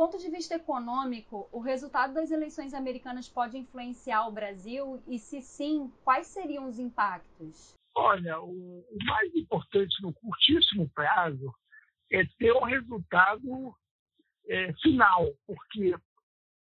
ponto 0.00 0.16
de 0.16 0.30
vista 0.30 0.54
econômico, 0.54 1.46
o 1.52 1.60
resultado 1.60 2.14
das 2.14 2.30
eleições 2.30 2.72
americanas 2.72 3.28
pode 3.28 3.58
influenciar 3.58 4.26
o 4.26 4.32
Brasil? 4.32 4.98
E 5.06 5.18
se 5.18 5.42
sim, 5.42 5.92
quais 6.02 6.26
seriam 6.26 6.66
os 6.66 6.78
impactos? 6.78 7.76
Olha, 7.94 8.40
o, 8.40 8.80
o 8.80 9.04
mais 9.04 9.34
importante 9.34 9.94
no 10.00 10.14
curtíssimo 10.14 10.88
prazo 10.94 11.54
é 12.10 12.24
ter 12.38 12.50
um 12.50 12.64
resultado 12.64 13.76
é, 14.48 14.72
final, 14.80 15.26
porque 15.46 15.94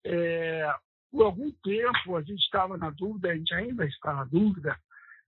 é, 0.06 0.72
por 1.12 1.24
algum 1.26 1.52
tempo 1.64 2.16
a 2.16 2.22
gente 2.22 2.44
estava 2.44 2.78
na 2.78 2.92
dúvida, 2.92 3.30
a 3.32 3.36
gente 3.36 3.56
ainda 3.56 3.88
está 3.88 4.14
na 4.14 4.26
dúvida, 4.26 4.80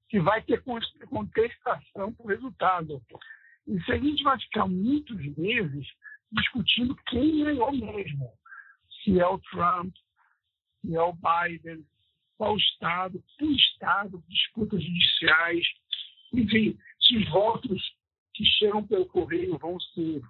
que 0.08 0.20
vai 0.20 0.44
ter 0.44 0.64
contestação 1.10 2.14
para 2.14 2.24
o 2.24 2.30
resultado. 2.30 3.02
E 3.66 3.82
se 3.82 3.92
a 3.92 3.98
gente 3.98 4.22
vai 4.22 4.40
ficar 4.40 4.68
muitos 4.68 5.18
meses 5.36 5.88
discutindo 6.32 6.96
quem 7.08 7.44
ganhou 7.44 7.72
mesmo, 7.72 8.32
se 9.04 9.20
é 9.20 9.28
o 9.28 9.40
Trump, 9.40 9.94
se 10.82 10.96
é 10.96 11.02
o 11.02 11.14
Biden, 11.14 11.86
qual 12.38 12.56
Estado, 12.58 13.24
que 13.38 13.46
Estado, 13.46 14.24
disputas 14.28 14.84
judiciais, 14.84 15.66
enfim, 16.34 16.78
se 17.00 17.18
os 17.18 17.30
votos 17.30 17.82
que 18.34 18.46
chegam 18.46 18.86
pelo 18.86 19.06
correio 19.08 19.58
vão 19.58 19.80
ser, 19.80 20.22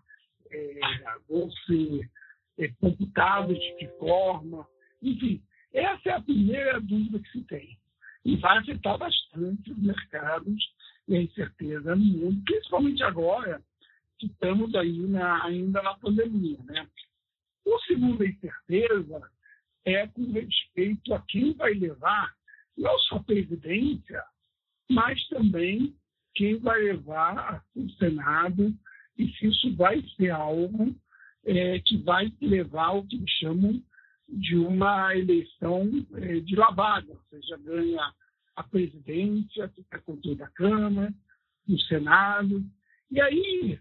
é, 0.49 0.79
vão 1.27 1.51
ser 1.65 2.09
é, 2.57 2.67
computados 2.79 3.59
de 3.59 3.75
que 3.77 3.87
forma, 3.99 4.67
enfim, 5.01 5.43
essa 5.73 6.09
é 6.09 6.13
a 6.13 6.21
primeira 6.21 6.79
dúvida 6.79 7.19
que 7.19 7.31
se 7.31 7.43
tem. 7.43 7.77
E 8.23 8.35
vai 8.37 8.57
afetar 8.57 8.97
bastante 8.97 9.71
os 9.71 9.77
mercados 9.77 10.73
e 11.07 11.15
a 11.15 11.21
incerteza 11.21 11.95
no 11.95 12.03
mundo, 12.03 12.43
principalmente 12.45 13.03
agora 13.03 13.61
estamos 14.25 14.73
aí 14.75 14.99
na, 15.07 15.43
ainda 15.45 15.81
na 15.81 15.95
pandemia. 15.95 16.57
Né? 16.63 16.87
O 17.65 17.79
segundo 17.81 18.25
incerteza 18.25 19.21
é 19.85 20.07
com 20.07 20.31
respeito 20.31 21.13
a 21.13 21.21
quem 21.27 21.53
vai 21.53 21.73
levar 21.73 22.33
não 22.77 22.97
só 22.99 23.15
a 23.15 23.23
presidência, 23.23 24.23
mas 24.89 25.25
também 25.27 25.95
quem 26.35 26.57
vai 26.59 26.79
levar 26.79 27.63
o 27.75 27.89
Senado 27.91 28.73
e 29.17 29.27
se 29.33 29.47
isso 29.47 29.75
vai 29.75 30.01
ser 30.15 30.29
algo 30.29 30.95
é, 31.45 31.79
que 31.79 31.97
vai 31.97 32.31
levar 32.41 32.87
ao 32.87 33.03
que 33.03 33.23
chamam 33.39 33.81
de 34.29 34.55
uma 34.55 35.15
eleição 35.15 35.89
é, 36.15 36.39
de 36.41 36.55
lavada, 36.55 37.11
ou 37.11 37.21
seja, 37.29 37.57
ganha 37.57 38.13
a 38.55 38.63
presidência, 38.63 39.69
fica 39.69 39.99
com 40.01 40.17
toda 40.17 40.45
a 40.45 40.51
Câmara, 40.51 41.13
o 41.67 41.79
Senado. 41.81 42.63
E 43.09 43.21
aí, 43.21 43.79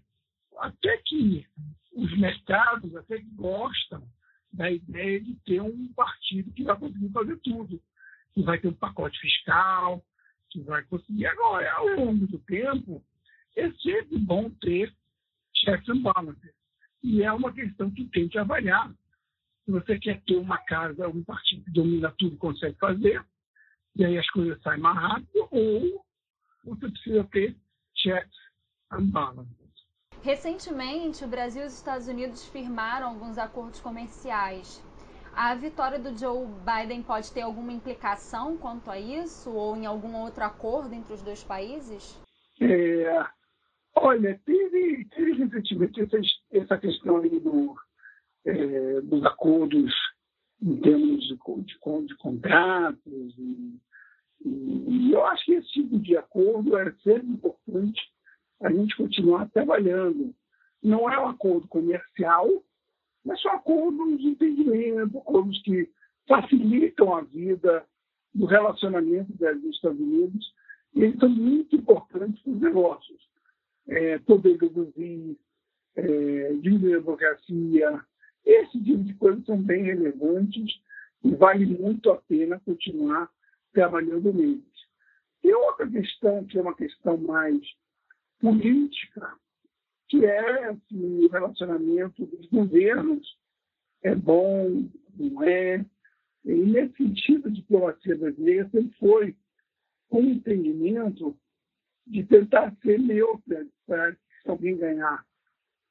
até 0.59 0.97
que 0.99 1.47
os 1.95 2.19
mercados 2.19 2.95
até 2.97 3.19
que 3.19 3.31
gostam 3.35 4.07
da 4.53 4.71
ideia 4.71 5.21
de 5.21 5.35
ter 5.45 5.61
um 5.61 5.93
partido 5.95 6.53
que 6.53 6.65
vai 6.65 6.79
conseguir 6.79 7.11
fazer 7.11 7.37
tudo, 7.39 7.83
que 8.33 8.43
vai 8.43 8.59
ter 8.59 8.69
um 8.69 8.75
pacote 8.75 9.19
fiscal, 9.19 10.05
que 10.51 10.61
vai 10.61 10.83
conseguir. 10.85 11.27
Agora, 11.27 11.73
ao 11.73 11.89
longo 11.89 12.27
do 12.27 12.39
tempo, 12.41 13.05
é 13.57 13.71
sempre 13.73 14.19
bom 14.19 14.51
ter 14.61 14.95
checks 15.55 15.89
and 15.89 16.03
balances. 16.03 16.55
E 17.03 17.23
é 17.23 17.33
uma 17.33 17.53
questão 17.53 17.91
que 17.91 18.05
tem 18.07 18.29
que 18.29 18.39
avaliar 18.39 18.93
se 19.67 19.73
você 19.73 19.99
quer 19.99 20.23
ter 20.23 20.37
uma 20.37 20.59
casa, 20.59 21.09
um 21.09 21.25
partido 21.25 21.65
que 21.65 21.73
domina 21.73 22.15
tudo 22.19 22.37
consegue 22.37 22.79
fazer, 22.79 23.23
e 23.97 24.05
aí 24.05 24.17
as 24.17 24.31
coisas 24.31 24.63
saem 24.63 24.81
mais 24.81 24.97
rápido, 24.97 25.49
ou 25.51 26.07
você 26.65 26.89
precisa 26.89 27.25
ter 27.25 27.57
checks 27.97 28.39
and 28.93 29.07
balances. 29.07 29.66
Recentemente, 30.27 31.25
o 31.25 31.29
Brasil 31.29 31.63
e 31.63 31.67
os 31.67 31.75
Estados 31.75 32.09
Unidos 32.09 32.49
firmaram 32.49 33.07
alguns 33.07 33.39
acordos 33.39 33.81
comerciais. 33.81 34.83
A 35.33 35.55
vitória 35.55 36.01
do 36.01 36.19
Joe 36.19 36.49
Biden 36.67 37.01
pode 37.05 37.33
ter 37.33 37.43
alguma 37.43 37.73
implicação 37.73 38.57
quanto 38.57 38.91
a 38.91 38.99
isso, 38.99 39.53
ou 39.53 39.77
em 39.77 39.87
algum 39.87 40.17
outro 40.17 40.43
acordo 40.43 40.93
entre 40.93 41.15
os 41.15 41.23
dois 41.23 41.45
países? 41.45 42.21
É, 42.61 43.25
olha, 43.95 44.37
teve, 44.45 45.05
teve 45.15 45.33
recentemente 45.35 46.01
essa, 46.01 46.19
essa 46.51 46.77
questão 46.77 47.19
aí 47.19 47.39
do, 47.39 47.77
é, 48.47 49.01
dos 49.03 49.25
acordos 49.25 49.95
em 50.61 50.77
termos 50.81 51.21
de, 51.21 51.37
de, 51.37 52.07
de 52.07 52.17
contratos. 52.17 53.39
E, 53.39 53.81
e, 54.45 55.13
eu 55.13 55.25
acho 55.25 55.45
que 55.45 55.53
esse 55.53 55.69
tipo 55.69 56.01
de 56.01 56.17
acordo 56.17 56.77
é 56.77 56.91
sempre 57.05 57.29
importante 57.29 58.16
a 58.61 58.73
gente 58.73 58.97
continuar 58.97 59.49
trabalhando. 59.51 60.35
Não 60.83 61.11
é 61.11 61.19
um 61.19 61.29
acordo 61.29 61.67
comercial, 61.69 62.49
mas 63.25 63.41
são 63.41 63.53
acordos 63.53 64.21
de 64.21 64.29
entendimento, 64.29 65.19
acordos 65.19 65.61
que 65.63 65.91
facilitam 66.29 67.15
a 67.15 67.23
vida 67.23 67.85
do 68.35 68.47
relacionamento 68.47 69.33
e 69.33 69.71
Estados 69.71 70.01
Unidos. 70.01 70.55
E 70.95 71.03
eles 71.03 71.19
são 71.19 71.29
muito 71.29 71.77
importantes 71.77 72.41
para 72.43 72.53
os 72.53 72.61
negócios. 72.61 73.29
É, 73.89 74.19
poder 74.21 74.57
reduzir, 74.57 75.39
é, 75.95 76.53
diminuir 76.61 76.97
a 76.97 77.01
burocracia, 77.01 78.01
esse 78.45 78.83
tipo 78.83 79.03
de 79.03 79.15
coisas 79.15 79.45
são 79.45 79.61
bem 79.61 79.85
relevantes 79.85 80.81
e 81.25 81.35
vale 81.35 81.67
muito 81.67 82.11
a 82.11 82.17
pena 82.17 82.61
continuar 82.61 83.29
trabalhando 83.73 84.33
neles. 84.33 84.65
E 85.43 85.53
outra 85.53 85.89
questão, 85.89 86.45
que 86.45 86.59
é 86.59 86.63
uma 86.63 86.75
questão 86.75 87.17
mais 87.17 87.61
política, 88.41 89.35
que 90.09 90.25
é 90.25 90.69
assim, 90.69 91.25
o 91.25 91.29
relacionamento 91.29 92.25
dos 92.27 92.47
governos, 92.47 93.27
é 94.03 94.15
bom, 94.15 94.89
não 95.17 95.43
é? 95.43 95.85
E 96.45 96.55
nesse 96.55 96.97
sentido, 96.97 97.49
a 97.49 97.53
diplomacia 97.53 98.17
brasileira 98.17 98.69
sempre 98.71 98.97
foi 98.99 99.37
com 100.09 100.21
um 100.21 100.31
entendimento 100.31 101.37
de 102.07 102.23
tentar 102.25 102.75
ser 102.83 103.01
neutra, 103.01 103.67
para 103.85 104.13
que 104.13 104.43
se 104.43 104.49
alguém 104.49 104.77
ganhar 104.77 105.27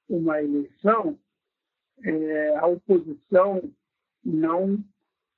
uma 0.07 0.41
eleição, 0.41 1.19
é, 2.03 2.55
a 2.55 2.67
oposição 2.67 3.61
não, 4.23 4.83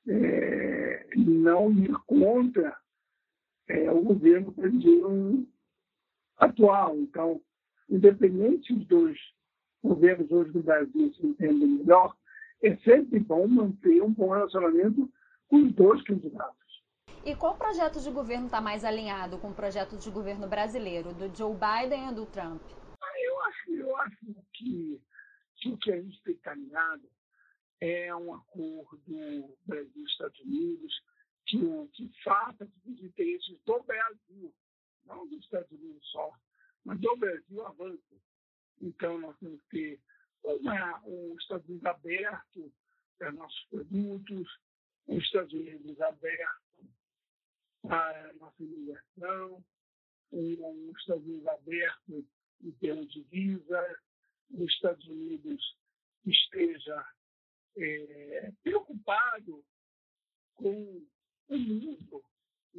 é, 0.08 1.08
não 1.16 1.72
ir 1.72 1.94
contra 2.06 2.78
é, 3.68 3.92
o 3.92 4.02
governo 4.02 4.52
brasileiro 4.52 5.48
atual. 6.38 6.96
Então, 6.98 7.42
independente 7.90 8.74
dos 8.74 9.18
governos 9.84 10.32
hoje 10.32 10.52
do 10.52 10.62
Brasil 10.62 11.14
se 11.14 11.26
entendem 11.26 11.68
melhor, 11.68 12.16
é 12.64 12.76
sempre 12.78 13.20
bom 13.20 13.48
manter 13.48 14.02
um 14.02 14.12
bom 14.12 14.30
relacionamento 14.30 15.10
com 15.48 15.58
os 15.58 15.74
dois 15.74 16.02
candidatos. 16.04 16.56
E 17.26 17.36
qual 17.36 17.58
projeto 17.58 18.00
de 18.02 18.10
governo 18.10 18.46
está 18.46 18.62
mais 18.62 18.86
alinhado 18.86 19.38
com 19.38 19.50
o 19.50 19.54
projeto 19.54 19.98
de 19.98 20.10
governo 20.10 20.48
brasileiro, 20.48 21.14
do 21.14 21.36
Joe 21.36 21.54
Biden 21.54 22.08
ou 22.08 22.16
do 22.16 22.26
Trump? 22.26 22.62
Ah, 23.02 23.22
eu 23.24 23.42
acho, 23.42 23.72
eu 23.72 23.98
acho 23.98 24.18
que 24.54 25.02
que 25.58 25.70
o 25.70 25.78
que 25.78 25.92
a 25.92 26.02
gente 26.02 26.22
tem 26.24 26.36
caminhado 26.38 27.10
é 27.82 28.16
um 28.16 28.34
acordo 28.34 29.58
Brasil-Estados 29.66 30.40
Unidos 30.42 30.94
que, 31.46 31.60
que 31.94 32.12
faça 32.24 32.66
que 32.66 32.92
os 32.92 33.02
interesses 33.04 33.60
do 33.66 33.82
Brasil, 33.84 34.54
Estados 35.48 35.72
Unidos 35.72 36.08
só, 36.12 36.32
mas 36.86 37.00
do 37.00 37.16
Brasil 37.18 37.66
avançam. 37.66 38.22
Então, 38.82 39.18
nós 39.20 39.38
temos 39.40 39.62
que 39.64 39.70
ter 39.70 40.02
uma, 40.44 41.02
um 41.06 41.36
Estados 41.40 41.68
Unidos 41.68 41.86
aberto 41.86 42.74
para 43.18 43.32
nossos 43.32 43.66
produtos, 43.70 44.60
um 45.08 45.18
Estados 45.18 45.54
Unidos 45.54 46.00
aberto 46.02 46.62
para 47.82 48.34
nossa 48.34 48.62
imigração, 48.64 49.64
um, 50.32 50.66
um 50.66 50.92
Estados 50.98 51.24
Unidos 51.24 51.48
aberto 51.48 52.28
em 52.62 52.72
termos 52.72 53.12
de 53.12 53.22
visa, 53.24 54.00
nos 54.50 54.72
Estados 54.74 55.06
Unidos 55.08 55.78
esteja 56.26 57.06
é, 57.78 58.52
preocupado 58.64 59.64
com 60.56 61.06
o 61.48 61.58
mundo, 61.58 62.24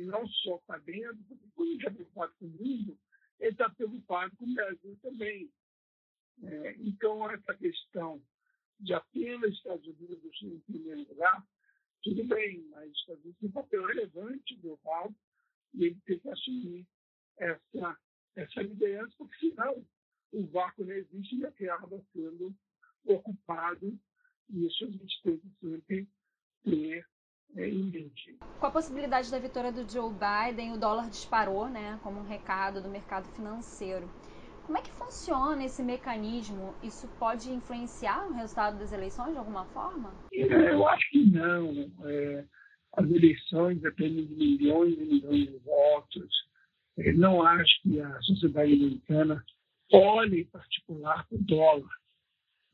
não 0.05 0.27
só 0.29 0.59
para 0.67 0.79
dentro, 0.81 1.19
porque 1.29 1.49
quando 1.55 1.69
ele 1.71 1.79
está 1.79 1.91
preocupado 1.91 2.35
com 2.39 2.47
o 2.47 2.51
mundo, 2.51 2.99
ele 3.41 3.51
está 3.51 3.71
preocupado 3.71 4.37
com 4.37 4.45
o 4.45 4.55
Brasil 4.55 4.99
também. 5.03 5.51
É, 6.43 6.77
então, 6.79 7.31
essa 7.31 7.55
questão 7.55 8.23
de 8.81 8.95
apenas 8.95 9.53
Estados 9.53 9.87
Unidos 9.87 10.43
em 10.43 10.61
primeiro 10.61 11.09
lugar, 11.09 11.45
tudo 12.03 12.25
bem, 12.25 12.65
mas 12.71 12.91
os 12.91 12.99
Estados 12.99 13.25
Unidos 13.25 13.41
tem 13.41 13.49
um 13.49 13.53
papel 13.53 13.87
relevante 13.87 14.57
global 14.57 15.13
e 15.75 15.87
ele 15.87 16.01
tem 16.07 16.19
que 16.19 16.29
assumir 16.29 16.87
essa, 17.39 17.99
essa 18.37 18.63
liderança, 18.63 19.15
porque 19.19 19.37
senão 19.39 19.85
o 20.33 20.47
vácuo 20.47 20.85
não 20.85 20.93
existe 20.93 21.37
e 21.37 21.45
acaba 21.45 22.03
sendo 22.13 22.55
ocupado. 23.05 23.99
E 24.51 24.67
isso 24.67 24.85
a 24.85 24.91
gente 24.91 25.23
tem 25.23 25.39
que 25.39 25.49
sempre 25.61 26.09
ter. 26.65 27.07
Com 28.61 28.67
a 28.67 28.71
possibilidade 28.71 29.31
da 29.31 29.39
vitória 29.39 29.73
do 29.73 29.89
Joe 29.91 30.13
Biden, 30.13 30.73
o 30.73 30.79
dólar 30.79 31.09
disparou, 31.09 31.69
né, 31.69 31.99
como 32.03 32.21
um 32.21 32.27
recado 32.27 32.81
do 32.83 32.89
mercado 32.89 33.29
financeiro. 33.35 34.09
Como 34.65 34.77
é 34.77 34.83
que 34.83 34.91
funciona 34.91 35.65
esse 35.65 35.83
mecanismo? 35.83 36.75
Isso 36.83 37.09
pode 37.19 37.51
influenciar 37.51 38.29
o 38.29 38.35
resultado 38.35 38.79
das 38.79 38.93
eleições 38.93 39.33
de 39.33 39.39
alguma 39.39 39.65
forma? 39.67 40.13
É, 40.33 40.73
eu 40.73 40.87
acho 40.87 41.11
que 41.11 41.25
não. 41.31 41.91
É, 42.05 42.45
as 42.93 43.11
eleições 43.11 43.81
dependem 43.81 44.27
de 44.27 44.35
milhões 44.35 44.95
e 44.99 45.05
milhões 45.05 45.47
de 45.49 45.59
votos. 45.65 46.29
É, 46.99 47.13
não 47.15 47.43
acho 47.43 47.81
que 47.83 47.99
a 47.99 48.21
sociedade 48.21 48.75
americana 48.75 49.43
olhe 49.91 50.43
em 50.43 50.47
particular 50.47 51.27
para 51.27 51.39
o 51.39 51.43
dólar. 51.43 51.91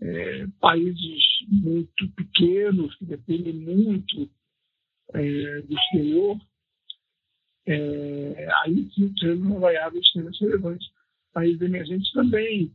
É, 0.03 0.47
países 0.61 1.23
muito 1.49 2.11
pequenos, 2.17 2.95
que 2.97 3.05
dependem 3.05 3.55
muito 3.55 4.29
é, 5.15 5.61
do 5.63 5.75
exterior, 5.75 6.39
é, 7.67 8.49
aí 8.63 8.91
sim 8.95 9.13
sendo 9.19 9.43
uma 9.47 9.61
variável 9.61 10.01
extremamente 10.01 10.41
relevante. 10.41 10.93
Países 11.33 11.61
emergentes 11.61 12.13
também, 12.13 12.73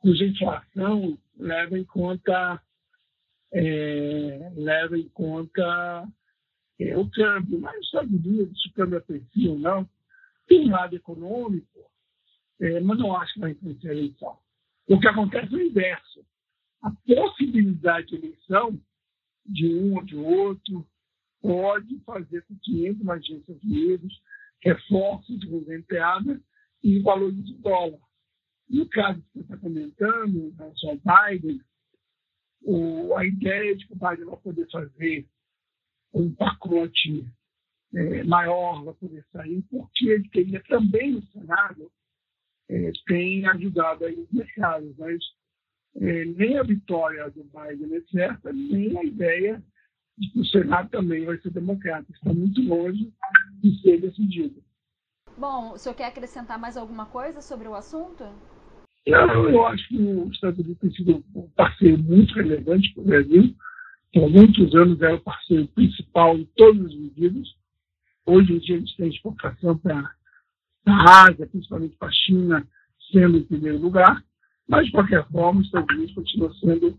cuja 0.00 0.24
inflação 0.24 1.18
leva 1.38 1.78
em 1.78 1.84
conta 1.84 2.60
é, 3.52 4.52
leva 4.54 4.98
em 4.98 5.08
conta 5.08 6.06
é, 6.78 6.96
o 6.96 7.08
câmbio, 7.10 7.60
mas 7.60 7.78
os 7.78 7.86
Estados 7.86 8.10
Unidos, 8.10 8.60
se 8.60 8.68
o 8.68 8.72
câmbio 8.72 8.98
aprecia 8.98 9.50
ou 9.50 9.58
não, 9.58 9.88
tem 10.46 10.68
um 10.68 10.70
lado 10.70 10.94
econômico, 10.94 11.90
é, 12.60 12.80
mas 12.80 12.98
não 12.98 13.16
acho 13.16 13.34
que 13.34 13.40
vai 13.40 13.52
influenciar 13.52 13.90
a 13.90 13.94
eleição. 13.94 14.38
O 14.88 15.00
que 15.00 15.08
acontece 15.08 15.52
é 15.52 15.56
o 15.56 15.62
inverso. 15.62 16.24
A 16.82 16.90
possibilidade 16.90 18.08
de 18.08 18.16
eleição 18.16 18.80
de 19.44 19.74
um 19.74 19.96
ou 19.96 20.04
de 20.04 20.16
outro 20.16 20.86
pode 21.40 22.00
fazer 22.00 22.42
com 22.42 22.56
que 22.62 22.86
entre 22.86 23.04
gente 23.20 23.32
nos 23.32 23.40
Estados 23.40 23.62
Unidos, 23.62 24.22
reforços 24.62 25.38
de 25.40 25.46
governo 25.46 25.82
entrada 25.82 26.42
e 26.82 27.00
valores 27.00 27.44
de 27.44 27.54
dólar. 27.58 28.00
No 28.68 28.88
caso 28.88 29.22
que 29.22 29.28
você 29.34 29.40
está 29.40 29.56
comentando, 29.58 30.36
em 30.36 30.50
relação 30.50 30.90
ao 30.90 31.30
Biden, 31.30 31.60
o, 32.62 33.14
a 33.14 33.24
ideia 33.24 33.76
de 33.76 33.86
que 33.86 33.92
o 33.92 33.96
Biden 33.96 34.26
vai 34.26 34.36
poder 34.38 34.68
fazer 34.70 35.26
um 36.12 36.34
pacote 36.34 37.24
é, 37.94 38.24
maior, 38.24 38.84
vai 38.84 38.94
poder 38.94 39.24
sair, 39.32 39.62
porque 39.70 40.08
ele 40.08 40.28
teria 40.30 40.62
também 40.64 41.12
no 41.12 41.22
Senado, 41.28 41.92
é, 42.68 42.90
tem 43.06 43.46
ajudado 43.46 44.04
aí 44.04 44.18
os 44.18 44.30
mercados. 44.32 44.96
Mas 44.96 45.22
é, 45.96 46.24
nem 46.24 46.58
a 46.58 46.62
vitória 46.62 47.30
do 47.30 47.44
Biden 47.44 47.96
é 47.96 48.00
certa, 48.10 48.52
nem 48.52 48.98
a 48.98 49.04
ideia 49.04 49.58
de 49.58 49.75
o 50.34 50.44
Senado 50.46 50.88
também 50.90 51.24
vai 51.24 51.38
ser 51.38 51.50
democrata. 51.50 52.06
Está 52.10 52.32
muito 52.32 52.60
longe 52.62 53.12
de 53.62 53.80
ser 53.82 54.00
decidido. 54.00 54.62
Bom, 55.36 55.72
o 55.72 55.78
senhor 55.78 55.94
quer 55.94 56.06
acrescentar 56.06 56.58
mais 56.58 56.76
alguma 56.76 57.06
coisa 57.06 57.42
sobre 57.42 57.68
o 57.68 57.74
assunto? 57.74 58.24
Não, 59.06 59.48
eu 59.48 59.66
acho 59.66 59.86
que 59.88 59.96
os 59.96 60.32
Estados 60.32 60.58
Unidos 60.58 60.78
tem 60.80 60.90
sido 60.92 61.24
um 61.34 61.48
parceiro 61.50 62.02
muito 62.02 62.34
relevante 62.34 62.92
para 62.94 63.02
o 63.02 63.06
Brasil. 63.06 63.54
Por 64.12 64.30
muitos 64.30 64.74
anos 64.74 65.00
era 65.02 65.14
o 65.14 65.20
parceiro 65.20 65.68
principal 65.68 66.36
em 66.36 66.44
todas 66.56 66.86
as 66.86 66.94
medidas. 66.94 67.46
Hoje 68.24 68.54
em 68.54 68.58
dia 68.58 68.76
a 68.76 68.78
gente 68.78 68.96
tem 68.96 69.08
exportação 69.08 69.76
para 69.78 70.10
a 70.86 71.28
Ásia, 71.28 71.46
principalmente 71.46 71.96
para 71.96 72.08
a 72.08 72.12
China, 72.12 72.66
sendo 73.12 73.36
em 73.36 73.44
primeiro 73.44 73.78
lugar. 73.78 74.24
Mas, 74.66 74.86
de 74.86 74.92
qualquer 74.92 75.24
forma, 75.28 75.60
os 75.60 75.66
Estados 75.66 75.94
Unidos 75.94 76.14
continua 76.14 76.54
sendo 76.54 76.98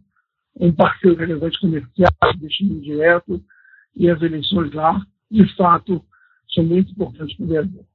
um 0.60 0.72
parceiro 0.72 1.18
relevante 1.18 1.60
comercial, 1.60 2.12
investimento 2.36 2.82
direto, 2.82 3.44
e 3.96 4.10
as 4.10 4.22
eleições 4.22 4.74
lá, 4.74 5.02
de 5.30 5.56
fato, 5.56 6.04
são 6.54 6.64
muito 6.64 6.92
importantes 6.92 7.36
para 7.36 7.46
o 7.46 7.48
Brasil. 7.48 7.86